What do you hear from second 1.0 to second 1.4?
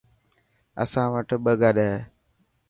وٽ